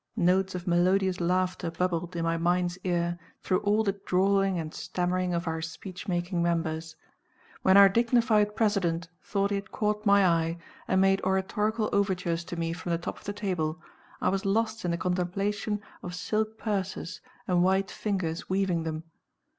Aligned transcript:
Notes 0.15 0.55
of 0.55 0.65
melodious 0.65 1.21
laughter 1.21 1.69
bubbled, 1.69 2.15
in 2.15 2.23
my 2.23 2.35
mind's 2.35 2.75
ear, 2.83 3.19
through 3.43 3.59
all 3.59 3.83
the 3.83 3.91
drawling 4.03 4.57
and 4.57 4.73
stammering 4.73 5.31
of 5.35 5.47
our 5.47 5.61
speech 5.61 6.07
making 6.07 6.41
members. 6.41 6.95
When 7.61 7.77
our 7.77 7.87
dignified 7.87 8.55
President 8.55 9.09
thought 9.21 9.51
he 9.51 9.57
had 9.57 9.71
caught 9.71 10.03
my 10.03 10.25
eye, 10.25 10.57
and 10.87 11.01
made 11.01 11.21
oratorical 11.23 11.87
overtures 11.93 12.43
to 12.45 12.55
me 12.55 12.73
from 12.73 12.91
the 12.91 12.97
top 12.97 13.19
of 13.19 13.25
the 13.25 13.31
table, 13.33 13.79
I 14.21 14.29
was 14.29 14.43
lost 14.43 14.83
in 14.85 14.89
the 14.89 14.97
contemplation 14.97 15.81
of 16.01 16.15
silk 16.15 16.57
purses 16.57 17.21
and 17.47 17.61
white 17.63 17.91
fingers 17.91 18.49
weaving 18.49 18.81
them. 18.81 19.03